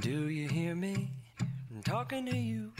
[0.00, 1.08] Do you hear me
[1.84, 2.70] talking to you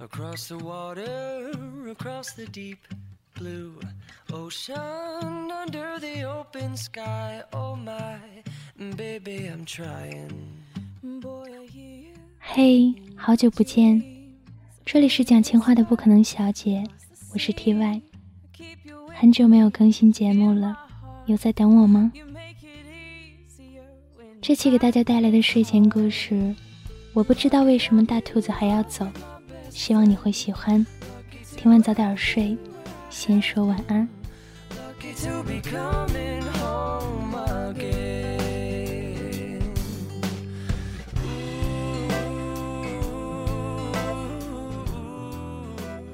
[0.00, 1.50] across the water,
[1.90, 2.78] across the deep
[3.38, 3.78] blue
[4.32, 7.42] ocean, under the open sky?
[7.52, 8.18] Oh my
[8.96, 10.30] baby, I'm trying.
[11.02, 12.14] Boy, I hear you.
[12.38, 14.02] 嘿，好久不见，
[14.86, 16.82] 这里是讲情话的不可能小姐，
[17.34, 18.02] 我是 T Y，
[19.14, 20.76] 很久没有更新节目了，
[21.26, 22.10] 有在等我吗？
[24.42, 26.54] 这期给大家带来的睡前故事，
[27.12, 29.06] 我不知道为什么大兔子还要走，
[29.68, 30.84] 希望你会喜欢。
[31.58, 32.56] 听完早点睡，
[33.10, 34.08] 先说晚安。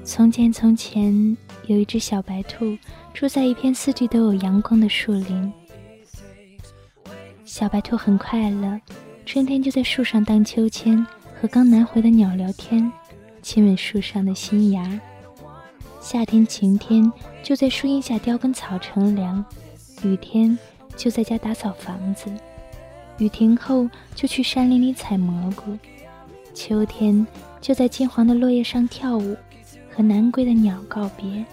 [0.03, 2.77] 从前，从前有一只小白兔，
[3.13, 5.53] 住在一片四季都有阳光的树林。
[7.47, 8.77] 小白兔很快乐，
[9.25, 11.01] 春天就在树上荡秋千，
[11.39, 12.91] 和刚南回的鸟聊天，
[13.41, 14.83] 亲吻树上的新芽；
[16.01, 17.09] 夏天晴天
[17.41, 19.43] 就在树荫下叼根草乘凉，
[20.03, 20.59] 雨天
[20.97, 22.29] 就在家打扫房子，
[23.17, 25.77] 雨停后就去山林里采蘑菇，
[26.53, 27.25] 秋天
[27.61, 29.37] 就在金黄的落叶上跳舞。
[29.89, 31.43] 和南归的鸟告别，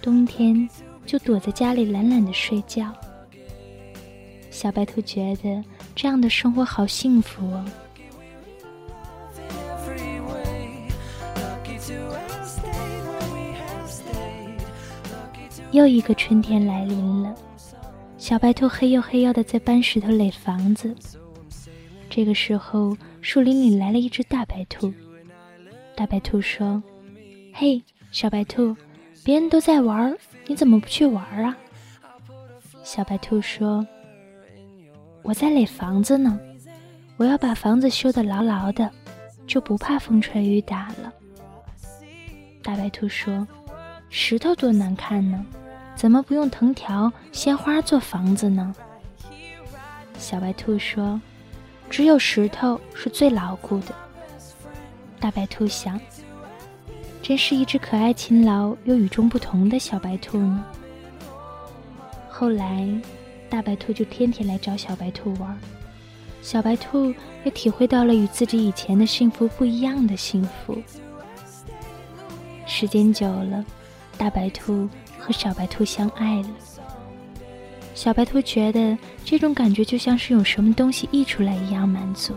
[0.00, 0.66] 冬天
[1.04, 2.94] 就躲在家里懒懒的睡觉。
[4.56, 5.62] 小白兔觉得
[5.94, 7.62] 这样的生活好幸福哦。
[15.72, 17.34] 又一个春天来临了，
[18.16, 20.96] 小白兔嘿呦嘿呦的在搬石头垒房子。
[22.08, 24.90] 这个时候，树林里来了一只大白兔。
[25.94, 26.82] 大白兔说
[27.52, 28.74] ：“嘿，小白兔，
[29.22, 31.54] 别人都在玩儿，你怎么不去玩儿啊？”
[32.82, 33.86] 小白兔说
[35.26, 36.38] ：“我在垒房子呢，
[37.16, 38.88] 我要把房子修得牢牢的，
[39.44, 41.12] 就不怕风吹雨打了。”
[42.62, 43.46] 大白兔说
[44.08, 45.44] ：“石头多难看呢，
[45.96, 48.72] 怎么不用藤条、鲜花做房子呢？”
[50.16, 51.20] 小白兔说
[51.90, 53.92] ：“只有石头是最牢固的。”
[55.18, 56.00] 大白兔想
[57.20, 60.64] ：“真是一只可爱、勤劳又与众不同的小白兔呢。”
[62.30, 62.88] 后来，
[63.48, 65.58] 大白兔就天天来找小白兔玩，
[66.42, 67.14] 小白兔
[67.44, 70.76] 也体会到了与自己以前的幸福不一样的幸福。
[72.66, 73.64] 时间久了，
[74.18, 76.48] 大白兔和小白兔相爱了。
[77.94, 82.34] 小白兔觉得这种感觉就像是有什么东西溢出来一样满足。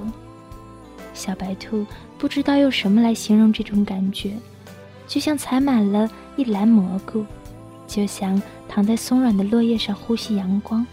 [1.13, 1.85] 小白兔
[2.17, 4.33] 不知道用什么来形容这种感觉，
[5.05, 7.25] 就像采满了一篮蘑菇，
[7.87, 10.85] 就像躺在松软的落叶上呼吸阳光。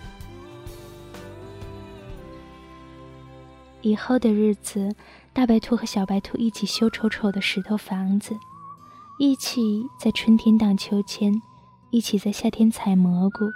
[3.82, 4.94] 以后的日子，
[5.32, 8.34] 大白兔和小白兔一起修丑丑的石头房子，
[9.19, 11.32] 一起在春天荡秋千，
[11.91, 13.50] 一起在夏天采蘑菇，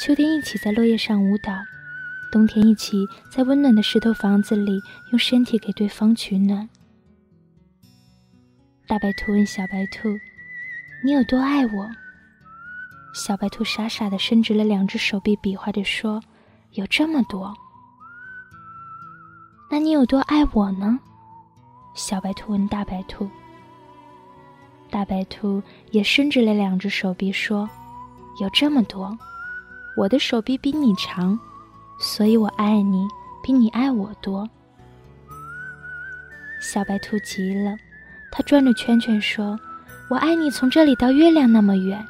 [0.00, 1.52] 秋天一起在落叶上舞蹈，
[2.32, 4.80] 冬天一起在温暖的石头房子里
[5.12, 6.68] 用身体给对方取暖。
[8.86, 10.08] 大白兔问小白兔
[11.04, 11.90] ：“你有多爱我？”
[13.12, 16.22] 小白兔傻傻地伸直了两只手臂，比划着说
[16.72, 17.54] ：“有这么多。”
[19.70, 20.98] 那你有多爱我呢？
[21.94, 23.28] 小白兔问大白兔。
[24.90, 27.68] 大白兔也伸直了两只手臂，说
[28.40, 29.16] ：“有这么多。
[29.96, 31.38] 我的手臂比你长，
[32.00, 33.06] 所以我爱你
[33.42, 34.48] 比你爱我多。”
[36.62, 37.76] 小白兔急了，
[38.32, 39.58] 它转着圈圈说
[40.08, 42.02] ：“我爱你从这里到月亮那么远。”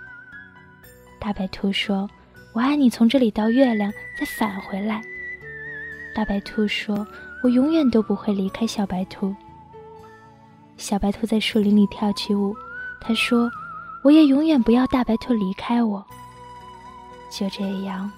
[1.19, 2.09] 大白兔说
[2.55, 5.03] ：“我爱你从这里到月亮，再返回来。”
[6.15, 7.05] 大白兔说
[7.43, 9.35] ：“我永远都不会离开小白兔。”
[10.77, 12.55] 小白兔在树林里跳起舞，
[13.01, 13.51] 它说
[14.05, 16.05] ：“我也永远不要大白兔离开我。”
[17.31, 18.11] 就这样，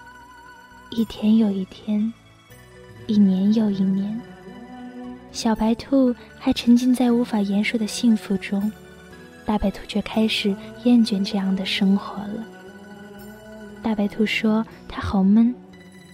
[0.90, 2.12] 一天又一天，
[3.06, 4.20] 一年又一年，
[5.32, 8.70] 小白兔还沉浸在无法言说的幸福中，
[9.44, 12.44] 大白兔却开始厌倦这样的生活了。
[13.82, 15.54] 大白兔说：“它好闷，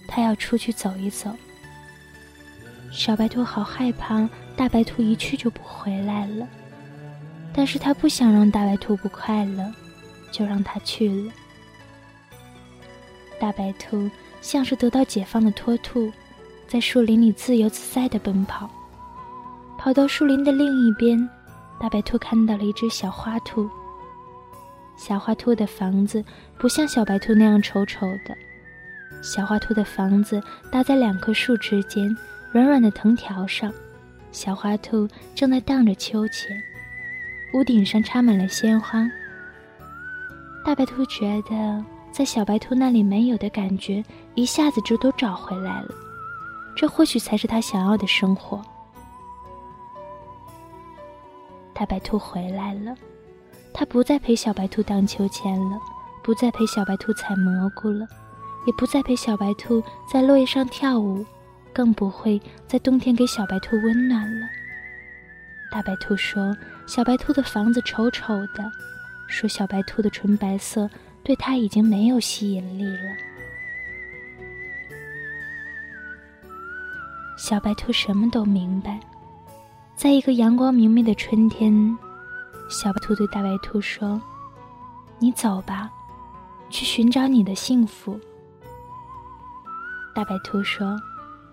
[0.07, 1.29] 它要出去走一走。”
[2.97, 6.47] 小白兔好害怕，大白兔一去就不回来了。
[7.53, 9.71] 但是他不想让大白兔不快乐，
[10.31, 11.31] 就让它去了。
[13.39, 14.09] 大白兔
[14.41, 16.11] 像是得到解放的脱兔，
[16.67, 18.67] 在树林里自由自在地奔跑。
[19.77, 21.29] 跑到树林的另一边，
[21.79, 23.69] 大白兔看到了一只小花兔。
[24.97, 26.25] 小花兔的房子
[26.57, 28.35] 不像小白兔那样丑丑的，
[29.21, 30.41] 小花兔的房子
[30.71, 32.17] 搭在两棵树之间，
[32.51, 33.71] 软软的藤条上，
[34.31, 36.49] 小花兔正在荡着秋千。
[37.53, 39.09] 屋顶上插满了鲜花。
[40.65, 44.03] 大白兔觉得在小白兔那里没有的感觉，
[44.35, 45.89] 一下子就都找回来了。
[46.75, 48.61] 这或许才是他想要的生活。
[51.73, 52.95] 大白兔回来了，
[53.73, 55.77] 他不再陪小白兔荡秋千了，
[56.23, 58.05] 不再陪小白兔采蘑菇了，
[58.65, 61.25] 也不再陪小白兔在落叶上跳舞，
[61.77, 64.47] 更不会在冬天给小白兔温暖了。
[65.71, 66.57] 大白兔说
[66.89, 68.71] ：“小白兔的房子丑丑的。”
[69.29, 70.89] 说：“小白兔的纯白色
[71.21, 73.15] 对它已经没有吸引力了。”
[77.37, 78.99] 小白兔什么都明白。
[79.95, 81.95] 在一个阳光明媚的春天，
[82.71, 84.19] 小白兔对大白兔说
[85.21, 85.91] ：“你走吧，
[86.71, 88.19] 去寻找你的幸福。”
[90.15, 90.99] 大白兔说：“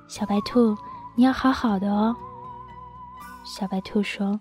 [0.06, 0.76] 小白兔，
[1.16, 2.14] 你要好好的哦。”
[3.44, 4.40] 小白兔说：“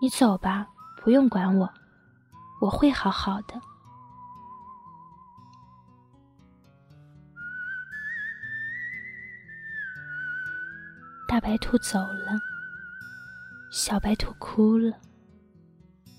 [0.00, 0.66] 你走吧，
[1.02, 1.70] 不用管我，
[2.60, 3.60] 我会好好的。”
[11.28, 12.38] 大白兔走了。
[13.70, 14.92] 小白兔哭了。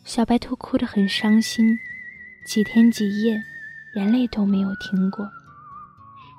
[0.04, 1.78] 小白兔哭得很伤心，
[2.48, 3.40] 几天几夜，
[3.96, 5.30] 眼泪都没有停过。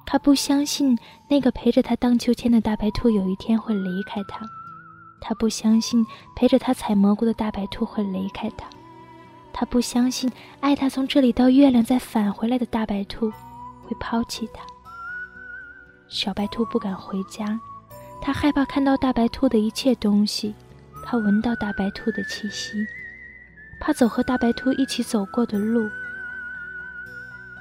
[0.07, 0.99] 他不相信
[1.29, 4.47] 那个陪着他荡秋千的大白兔有一天会离开他，
[5.21, 6.05] 他不相信
[6.37, 8.69] 陪着他采蘑菇的大白兔会离开他，
[9.53, 10.31] 他不相信
[10.61, 13.31] 爱他从这里到月亮再返回来的大白兔
[13.83, 14.63] 会抛弃他。
[16.09, 17.59] 小白兔不敢回家，
[18.21, 20.55] 他害怕看到大白兔的一切东西。
[21.07, 22.83] 怕闻到大白兔的气息，
[23.79, 25.87] 怕走和大白兔一起走过的路。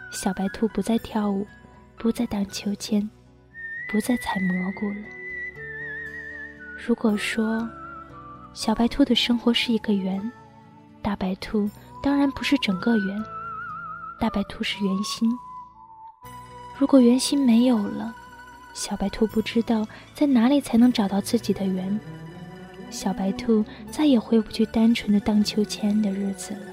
[0.10, 1.46] 小白兔不再跳舞，
[2.04, 3.10] 不再荡秋千，
[3.90, 5.06] 不再采蘑菇了。
[6.86, 7.66] 如果说
[8.54, 10.22] 小白兔的生活是一个圆，
[11.02, 11.70] 大白兔
[12.02, 13.24] 当然不是整个圆，
[14.20, 15.32] 大白兔是圆心。
[16.78, 18.14] 如果圆心没有了，
[18.74, 21.98] 小白兔不知道在哪里才能找到自己的圆。
[22.90, 26.73] 小白兔再也回不去单纯的荡秋千的日子了。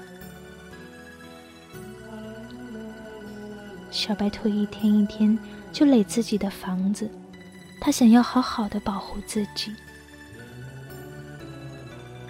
[4.01, 5.37] 小白兔一天一天
[5.71, 7.07] 就垒自己的房子，
[7.79, 9.71] 它想要好好的保护自己。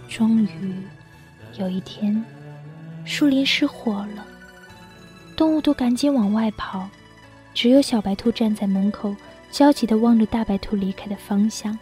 [0.09, 0.75] 终于，
[1.57, 2.21] 有一天，
[3.06, 4.25] 树林失火了，
[5.38, 6.89] 动物都赶紧往外跑，
[7.53, 9.15] 只有小白兔站在门口，
[9.50, 11.79] 焦急的望着大白兔离开的方向。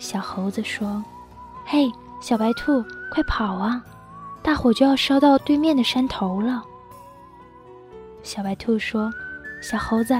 [0.00, 1.04] 小猴子说
[1.64, 1.88] ：“嘿，
[2.20, 3.80] 小白兔，快跑啊！
[4.42, 6.64] 大火就要烧到对面的山头了。”
[8.26, 9.08] 小白兔说
[9.62, 10.12] ：“小猴子，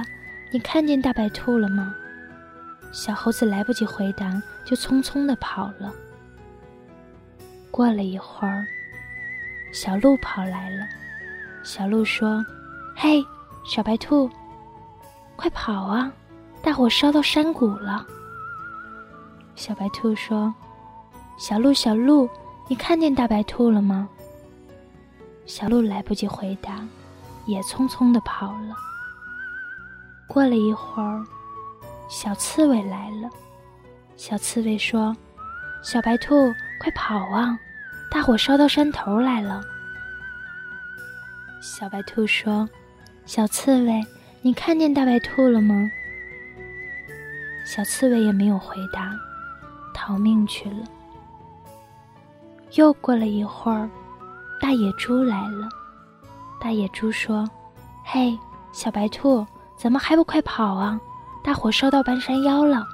[0.52, 1.92] 你看见大白兔了吗？”
[2.92, 5.92] 小猴子来不及回答，就匆匆的跑了。
[7.68, 8.64] 过了一会儿，
[9.72, 10.86] 小鹿跑来了。
[11.64, 12.46] 小鹿说
[12.94, 13.20] ：“嘿，
[13.66, 14.30] 小白兔，
[15.34, 16.10] 快跑啊！
[16.62, 18.06] 大火烧到山谷了。”
[19.56, 20.54] 小白兔说
[21.36, 22.30] ：“小鹿，小鹿，
[22.68, 24.08] 你看见大白兔了吗？”
[25.44, 26.86] 小鹿来不及回答，
[27.46, 28.74] 也匆匆的跑了。
[30.26, 31.24] 过了一会儿，
[32.08, 33.30] 小刺猬来了。
[34.16, 35.16] 小刺猬说
[35.82, 37.58] ：“小白兔，快跑啊！
[38.10, 39.62] 大火烧到山头来了。”
[41.62, 42.68] 小白兔说
[43.26, 44.04] ：“小刺猬，
[44.42, 45.90] 你看见大白兔了吗？”
[47.66, 49.18] 小刺猬也没有回答。
[49.92, 50.84] 逃命去了。
[52.72, 53.88] 又过了一会儿，
[54.60, 55.68] 大野猪来了。
[56.66, 57.48] 大野猪说
[58.04, 58.36] ：“嘿，
[58.72, 59.46] 小白兔，
[59.78, 61.00] 怎么还不快跑啊？
[61.40, 62.84] 大火烧到半山腰了。”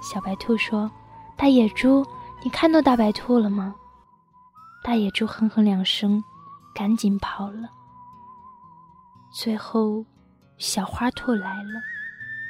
[0.00, 0.90] 小白兔说
[1.36, 2.02] ：“大野猪，
[2.42, 3.74] 你看到大白兔了吗？”
[4.82, 6.24] 大野猪哼哼两声，
[6.74, 7.68] 赶紧跑了。
[9.30, 10.02] 最后，
[10.56, 11.82] 小花兔来了。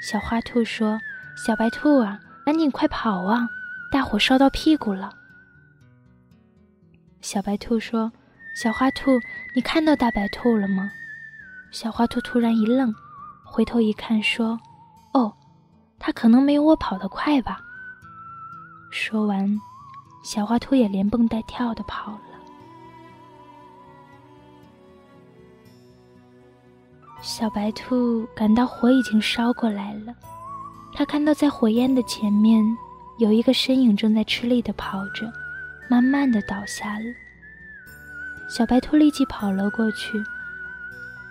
[0.01, 0.97] 小花兔说
[1.45, 3.49] ：“小白兔啊。”赶紧快跑啊！
[3.91, 5.13] 大火烧到屁股了。
[7.21, 8.13] 小白兔说
[8.55, 9.21] ：“小花兔，
[9.53, 10.91] 你看到大白兔了吗？”
[11.73, 12.95] 小花兔突然一愣，
[13.43, 14.59] 回头一看，说
[15.13, 15.35] ：“哦，
[15.99, 17.61] 它可能没有我跑得快吧。”
[18.93, 19.61] 说完，
[20.23, 22.19] 小花兔也连蹦带跳的跑了。
[27.21, 30.15] 小白兔感到火已经烧过来了。
[30.93, 32.63] 他看到在火焰的前面
[33.19, 35.33] 有一个身影正在吃力的跑着，
[35.89, 37.07] 慢慢的倒下了。
[38.49, 40.23] 小白兔立即跑了过去，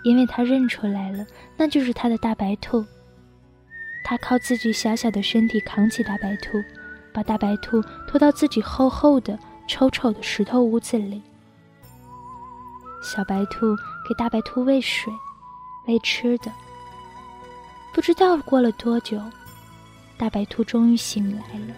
[0.02, 1.24] 因为他认出来了，
[1.56, 2.84] 那就是他的大白兔。
[4.04, 6.62] 他靠自己小小的身体扛起大白兔，
[7.12, 11.22] 把大白兔拖到自己厚厚的、丑丑的石头屋子里。
[13.02, 13.74] 小白兔
[14.06, 15.12] 给大白兔喂水，
[15.86, 16.52] 喂吃的。
[17.94, 19.18] 不知道过了多久，
[20.18, 21.74] 大白兔终于醒来了。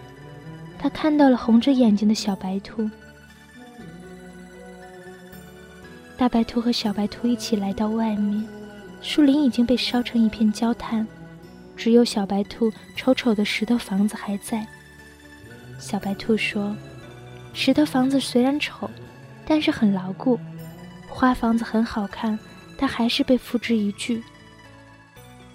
[0.79, 2.89] 他看到了红着眼睛的小白兔。
[6.17, 8.43] 大白兔和小白兔一起来到外面，
[9.01, 11.07] 树林已经被烧成一片焦炭，
[11.75, 14.65] 只有小白兔丑丑的石头房子还在。
[15.77, 16.75] 小白兔说
[17.53, 18.89] ：“石头房子虽然丑，
[19.45, 20.39] 但是很牢固；
[21.07, 22.37] 花房子很好看，
[22.75, 24.19] 但还是被付之一炬。”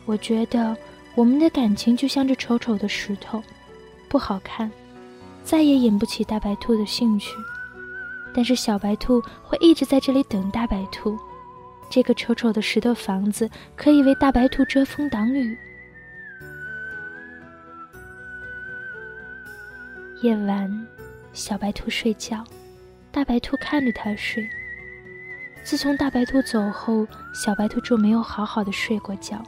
[0.07, 0.77] 我觉得
[1.17, 3.43] 我们的感情就像这丑丑的石头，
[4.09, 4.71] 不好看，
[5.43, 7.33] 再也引不起大白兔的兴趣。
[8.35, 11.19] 但是小白兔会一直在这里等大白兔。
[11.91, 15.57] 这个丑丑的石头房子可以为大白兔遮风挡雨。
[20.23, 20.87] 夜晚，
[21.33, 22.43] 小白兔睡觉，
[23.11, 24.49] 大白兔看着它睡。
[25.65, 29.43] 自从大白兔走后，小白兔就没有好好的睡过觉。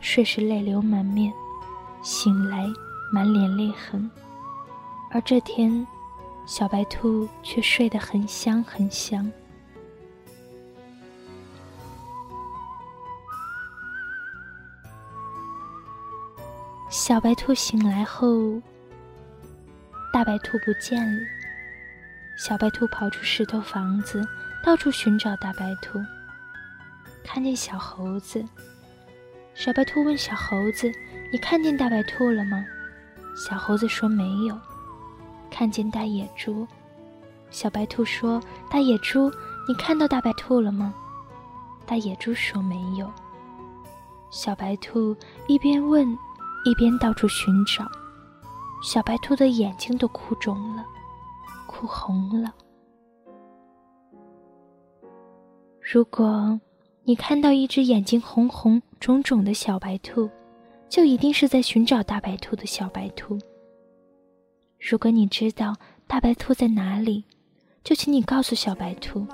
[0.00, 1.32] 睡时泪流满面，
[2.02, 2.66] 醒来
[3.12, 4.10] 满脸泪痕。
[5.10, 5.86] 而这天，
[6.46, 9.30] 小白兔却睡得很香很香。
[16.88, 18.62] 小白兔醒来后，
[20.12, 21.20] 大白兔不见了。
[22.38, 24.26] 小白兔跑出石头房子，
[24.64, 25.98] 到处寻找大白兔。
[27.24, 28.42] 看见小猴子。
[29.54, 30.90] 小白兔问小猴子
[31.32, 32.64] ：“你看见大白兔了吗？”
[33.36, 34.58] 小猴子说：“没有。”
[35.50, 36.66] 看见大野猪，
[37.50, 39.30] 小白兔说：“大野猪，
[39.68, 40.94] 你看到大白兔了吗？”
[41.86, 43.10] 大野猪说：“没有。”
[44.30, 46.06] 小白兔一边问，
[46.64, 47.84] 一边到处寻找。
[48.82, 50.84] 小白兔的眼睛都哭肿了，
[51.66, 52.52] 哭红了。
[55.80, 56.60] 如果
[57.04, 60.28] 你看到一只眼睛红红肿肿的小白兔，
[60.88, 63.38] 就一定是在寻找大白兔的小白兔。
[64.88, 65.74] 如果你知道
[66.06, 67.24] 大白兔在哪里，
[67.82, 69.26] 就请你告诉小白兔。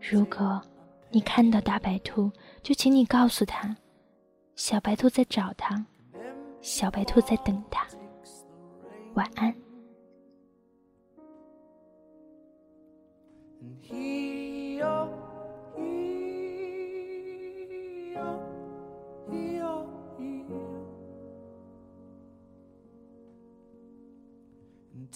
[0.00, 0.62] 如果
[1.10, 2.30] 你看到大白兔，
[2.62, 3.76] 就请你告诉他，
[4.54, 5.84] 小白兔在找他，
[6.60, 7.84] 小白兔在等他。
[9.14, 9.52] 晚安。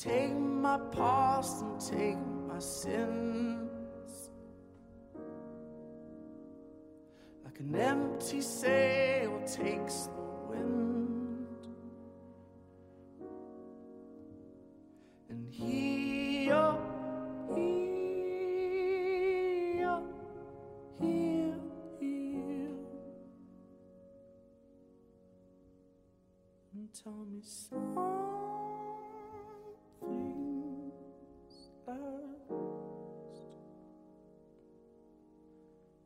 [0.00, 4.30] Take my past and take my sins.
[7.44, 10.97] Like an empty sail takes the wind.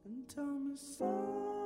[0.05, 1.62] and tell me so.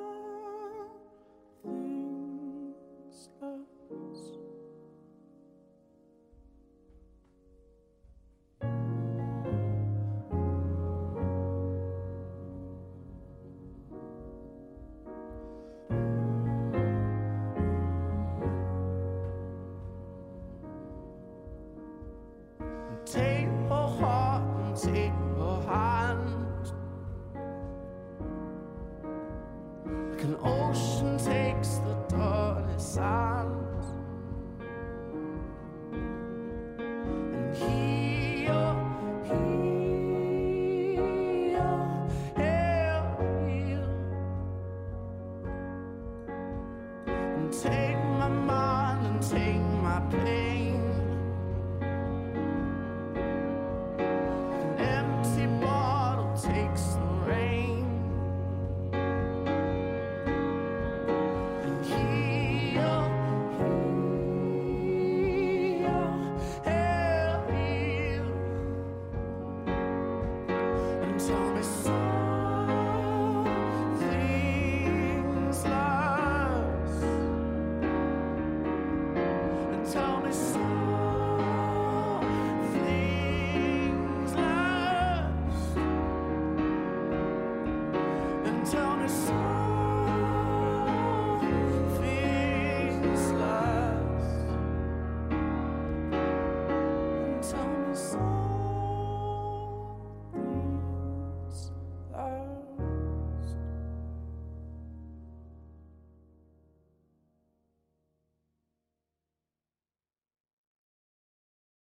[30.27, 33.66] An ocean takes the dirty sand.